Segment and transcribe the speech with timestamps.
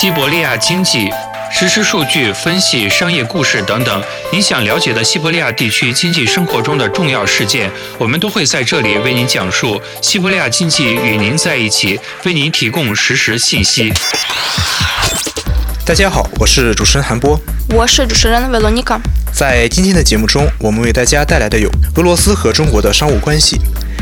[0.00, 1.12] 西伯利亚经济
[1.52, 9.78] 实时数据分析、商业故事等等，您想了解的西伯利亚地区经济生活中的重要事件，我们都会在这里为您讲述。
[10.00, 13.92] 西伯利亚经济与您在一起，为您提供实时信息。
[15.84, 17.38] 大家好，我是主持人韩波，
[17.68, 18.98] 我是主持人维罗妮卡。
[19.34, 23.60] 在今天的节目中，我们为大家带来的有俄罗斯和中国的商务关系，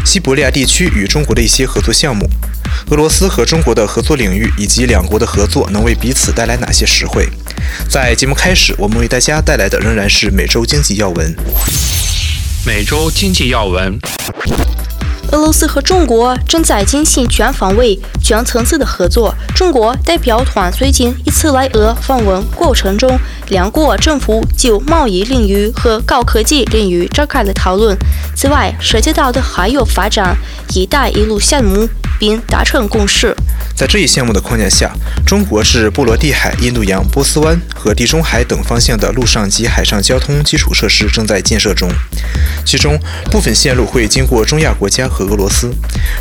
[0.09, 2.27] 西伯利亚地区与中国的一些合作项目。
[2.91, 7.29] 俄罗斯和中国的合作领域以及两国的合作能为彼此带来哪些实惠？
[7.91, 11.37] 在节目开始，我们为大家带来的仍然是每周经济要闻。
[12.65, 13.99] 每周经济要闻。
[15.33, 19.35] 俄罗斯和中国正在进行全方位、全层次的合作。
[19.55, 27.97] 中国代表团最近一次来俄访问过程中，两国政府就贸易领域和高科技领域展开了讨论。
[28.35, 30.35] 此外，涉及到的还有发展
[30.75, 31.87] “一带一路”项目。
[32.19, 33.35] 并达成共识。
[33.75, 34.93] 在这一项目的框架下，
[35.25, 41.89] 中国是波罗的海、印度洋、波斯湾和地中海等方向的陆上及海上交通基础设施正在建设中，
[42.65, 42.99] 其中
[43.31, 45.73] 部分线路会经过中亚国家和俄罗斯。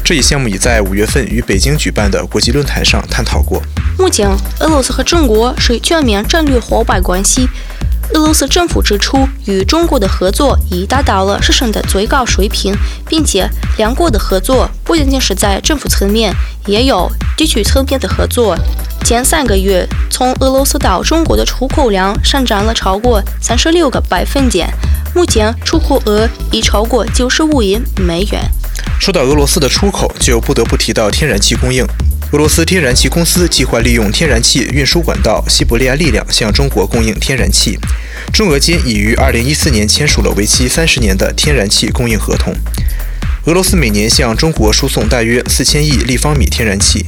[0.04, 3.62] 这一项目已在五月份与北京举办的国际论坛上探讨过。
[3.98, 7.50] 目前，俄罗斯和中国是全面战略伙伴关系。
[8.14, 12.74] 俄罗斯政府指出，与中国的合作已达到了师生的最高水平，
[13.08, 16.34] 并且两国的合作不仅仅是在政府层面，
[16.66, 18.58] 也有地区层面的合作。
[19.04, 24.68] 前三个月，从俄罗斯到中国的出口量上涨了超过三十六个百分点，
[25.14, 28.42] 目前出口额已超过九十五亿美元。
[29.00, 31.86] 说到俄罗斯的出口，就不得不提到天然气供应。
[32.34, 37.80] 俄罗斯天然气公司计划利用天然气运输管道西伯利亚力量向中国供应天然气。
[38.34, 42.54] 中俄间已于2014年签署了为期30年的天然气供应合同。
[43.46, 47.06] 俄罗斯每年向中国输送大约4000亿立方米天然气，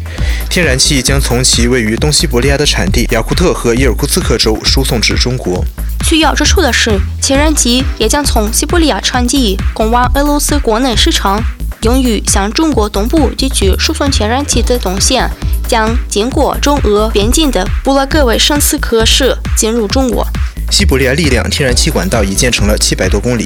[0.50, 5.66] 天然气将从其位于东西伯利亚的产地雅库特和伊尔库茨克州输送至中国。
[6.06, 11.44] 需要之处的是，天然气也将从西伯利亚传递供往俄罗斯国内市场。
[11.84, 15.30] 用于向中国东部地区输送天然气的动线
[15.68, 20.28] 将经过中俄边境的布拉格维申斯克市进入中国。
[20.72, 23.46] 西伯利亚力量天然气管道已建成了七百多公里，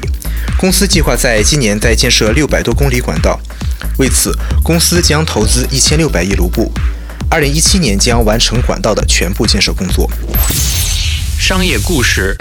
[0.58, 3.38] 公司计划在今年再建设六百多公里管道。
[3.98, 6.72] 为此，公司将投资一千六百亿卢布，
[7.30, 10.10] 二零一七年将完成管道的全部建设工作。
[11.38, 12.36] 商业故事。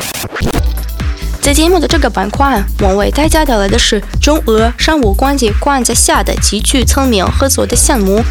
[1.43, 8.23] 在节目的这个板块，我为大家带来的是中俄商务关系框架下的地区层面合作的项目，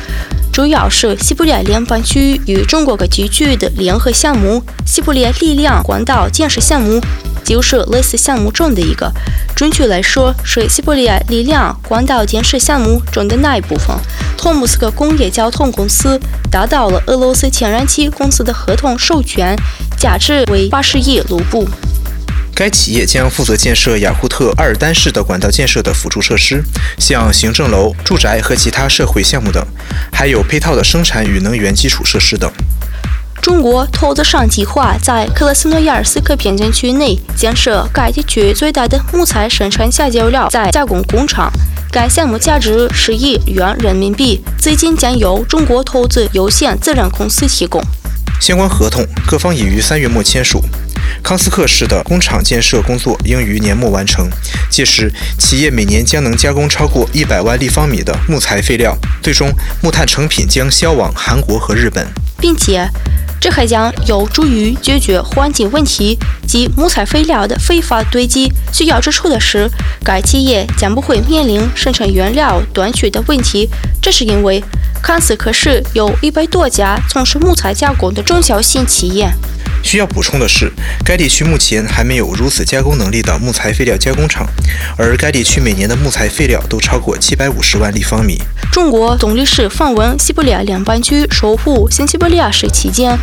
[0.50, 6.98] 主要是西伯利亚联邦区与中国各地区的联合项目——西伯利亚力量管道建设项目，
[7.44, 9.12] 就是类似项目中的一个。
[9.54, 13.94] 准确来说，是西伯利亚力量管道建设项目中的那一部分。
[14.38, 16.18] 托姆斯克工业交通公司
[16.50, 19.54] 达到了俄罗斯天然气公司的合同授权，
[19.98, 21.68] 价值为八十亿卢布。
[22.62, 26.62] 该企业将负责建设雅库特阿尔丹市的管道建设的辅助设施，
[26.96, 29.66] 像行政楼、住宅和其他社会项目等，
[30.12, 32.48] 还有配套的生产与能源基础设施等。
[33.40, 41.50] 中国投资商计划在克拉斯诺亚尔斯克边境区内建设该地区最大的木材生产下脚料再加工工厂，
[41.90, 47.82] 该项目价值十亿元人民币，资金将由中国投资有限责任公司提供。
[48.40, 50.62] 相关合同各方已于三月末签署。
[51.22, 54.28] 康斯克市的工厂建设工作应于年末完成，
[54.68, 59.50] 届时企业每年将能加工超过一百万立方米的木材废料，最终
[59.80, 62.06] 木炭成品将销往韩国和日本，
[62.38, 62.86] 并且
[63.40, 68.52] 这还将有助于解决环境问题及木材废料的非法堆积。
[68.72, 69.70] 需要指出的是，
[70.04, 73.70] 该企业将不会面临生产原料短缺的问题，
[74.02, 74.62] 这是因为
[75.00, 79.32] 康斯克市有一百多家从事木材加工的中小型企业。
[79.82, 80.72] 需要补充的是，
[81.04, 84.46] 该地区目前还没有如此加工能力的木材废料加工厂，
[84.96, 88.38] 而该地区每年的木材废料都超过七百五十万立方米。
[88.72, 93.18] 中国总理事访问西伯利亚联邦区首府新西伯利亚市期间，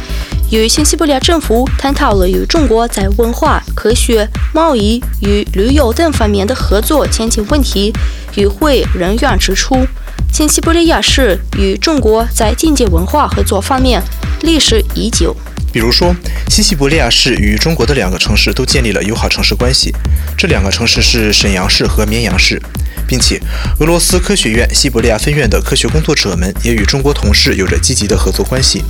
[0.52, 7.94] 与新西伯利亚政府探讨了与中国在文化、科学、贸易与旅游等方面的合作前景问题。
[8.36, 9.88] 与会人员指出。
[10.32, 14.02] 新西伯利亚市与中国在经济文化合作方面
[14.42, 15.36] 历史已久。
[15.72, 16.16] 比如说，
[16.48, 19.94] 新西伯利亚市与中国的两个城市都建立了友好城市关系，
[20.38, 22.60] 这两个城市是沈阳市和绵阳市，
[23.08, 23.40] 并且
[23.80, 28.84] 俄罗斯科学院西伯利亚分院的科学工作者们也与中国同事有着积极的合作关系。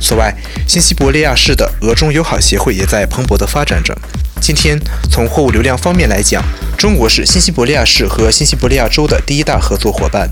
[0.00, 0.34] 此外，
[0.66, 3.96] 新西伯利亚市的俄中友好协会也在蓬勃地发展着。
[4.40, 4.78] 今天，
[5.10, 6.42] 从货物流量方面来讲，
[6.76, 10.28] 中国是新西伯利亚市和新西伯利亚州的第一大合作伙伴。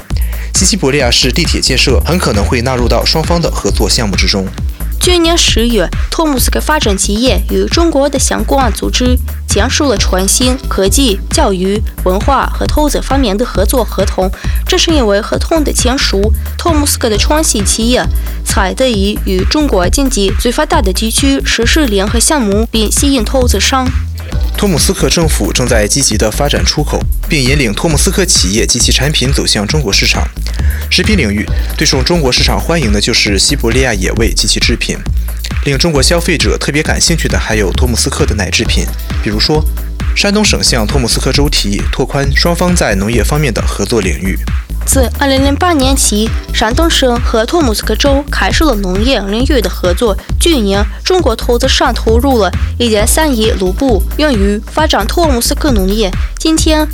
[0.52, 4.46] 新西伯利亚市地铁建设很可能会纳入到双方的合作项目之中。
[5.02, 9.18] 去年十月，托木斯克发展企业与中国的相关组织
[9.48, 14.30] 签署了创新、科技、教育、文化和投资方面的合作合同。
[14.64, 18.00] 正是因为合同的签署，托木斯克的创新企业
[18.44, 23.84] 才得以与中国经济最发达的地区实施联合项目，并吸引投资商。
[24.62, 26.96] 托姆斯克政府正在积极地发展出口，
[27.28, 30.24] 并引领托姆斯克企业及其产品走向中国市场。
[30.88, 31.44] 食品领域
[31.76, 34.96] 最受中国市场欢迎的就是西伯利亚野味及其制品，
[35.64, 38.86] 令中国消费者特别感兴趣的还有托姆斯克的奶制品。
[39.20, 39.64] 比如说，
[40.14, 44.38] 山东省向托姆斯克州提议拓宽双方在农业方面的合作领域。
[44.86, 50.16] 自2008年起，山东省和托木斯克州开始了农业领域的合作。
[50.38, 56.10] 去年，中国投资商投入了1.3亿卢布，用于发展托木斯克农业。
[56.38, 56.86] 今天，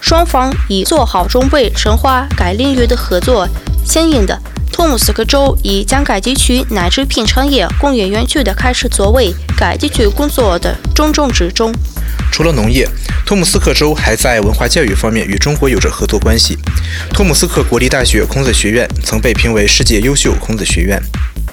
[0.00, 3.46] 双方已做好准备，深化该领域的合作。
[3.84, 4.40] 相应的，
[4.72, 11.74] 托木斯克州已将该地区奶制品产业工业园区的开始作为该地区工作的重中之重。
[12.30, 12.88] 除了农业，
[13.26, 16.58] 托姆斯克州还在文化教育方面与中国有着合作关系。
[17.12, 21.00] 托姆斯克国立大学孔子学院曾被评为世界优秀孔子学院。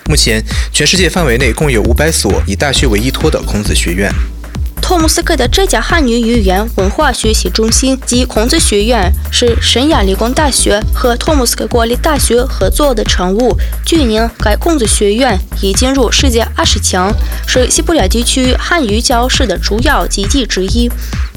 [0.06, 4.12] 目前，全世界范围内共有五百所以大学为依托的孔子学院。
[4.90, 13.56] 托木斯克的这家汉语语言文化学习中心及孔子学院是沈阳理工大学和托木斯克国立大学合作的产物。
[13.86, 17.14] 去年，该孔子学院已进入世界二十强，
[17.48, 20.90] 是西伯利亚地区汉语教师的主要基地之一。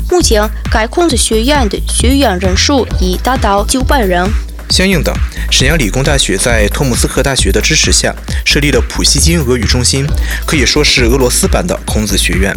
[0.09, 4.27] 目前，该孔子学院的学员人数已达到九百人。
[4.71, 5.13] 相应的，
[5.51, 8.15] 沈阳理工大学在托木斯克大学的支持下
[8.47, 10.07] 设立了普希金俄语中心，
[10.47, 12.57] 可以说是俄罗斯版的孔子学院。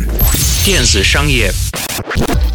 [0.66, 1.52] 电子商业，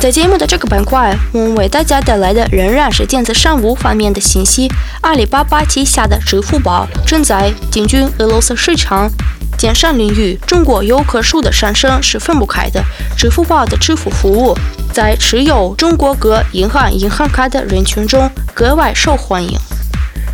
[0.01, 4.69] 在节目的这个板块，我们为大家带来的仍然是电子商务方面的信息。
[5.03, 9.09] 阿里巴巴旗下的支付宝正在进军俄罗斯市场。
[9.57, 12.85] 电商领域，中国游客数的上升是分不开的。
[13.17, 14.59] 支付宝的支付服务
[14.93, 19.57] 在持有中国各银行银行卡的人群中格外受欢迎。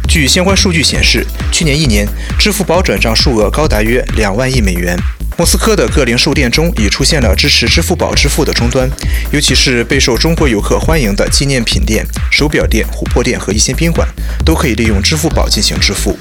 [0.08, 2.08] 据相关数据显示，去年一年，
[2.38, 4.96] 支付宝转账数额高达约两万亿美元。
[5.38, 8.88] 莫斯科的各零售店中已出现了支持支付宝支付的终端，
[9.30, 14.08] 尤其是备受中国游客欢迎的纪念品店、手表店、琥珀店和一些宾馆，
[14.46, 16.16] 都可以利用支付宝进行支付。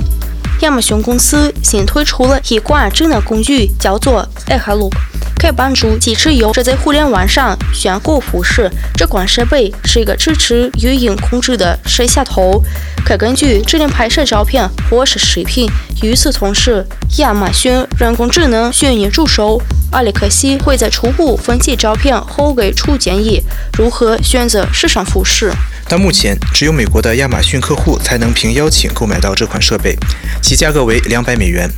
[0.61, 4.91] 亚马逊公司新推出了一款智能工具，叫做 Echo
[5.45, 8.67] 该帮助即持有者在互联网上选购服饰。
[8.95, 12.59] 这款设备是一个支持语音控制的摄像头，
[13.05, 15.69] 可根据指令拍摄照片或是视频。
[16.01, 16.83] 与此同时，
[17.19, 19.61] 亚马逊人工智能虚拟助手
[19.91, 23.39] 阿里克西会在初步分析照片后给出建议，
[23.77, 25.51] 如何选择时尚服饰。
[25.87, 29.95] 但目前只有美国的亚马逊客户才能凭邀请购买到这款设备，
[30.41, 31.69] 其价格为两百美元。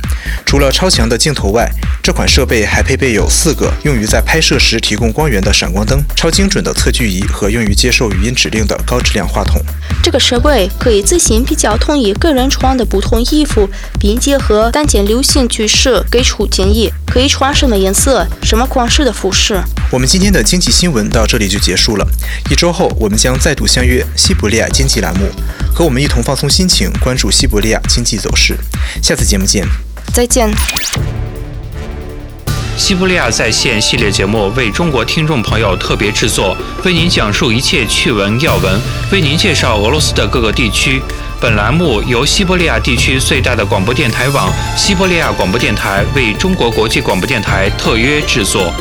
[0.46, 1.70] 除了超强的镜头外，
[2.02, 9.60] 这款设备还配备有四个用于在拍摄时提供光源的闪光灯、超精准的测距仪和用于接受语音指令的高质量话筒。
[10.02, 13.68] 这个设备可以自行比较同一个人穿的不同衣服，
[14.00, 19.60] 并结合当前流行趋势给出建议，可以穿什么颜色、什么款式的服饰。
[19.90, 22.06] 我们今天的经济新闻到这里就结束了。
[22.50, 25.28] 一周后，我们将再度相约西伯利亚经济栏目，
[25.74, 28.56] 和我们一同放松心情，关注西伯利亚经济走势。
[29.02, 29.66] 下次节目见。
[30.12, 30.50] 再见。
[32.76, 41.02] 西伯利亚在线系列节目为中国听众朋友特别制作，为您讲述一切趣闻要闻，为您介绍俄罗斯的各个地区。
[41.40, 48.72] 本栏目由西伯利亚地区最大的广播电台网——西伯利亚广播电台为中国国际广播电台特约制作。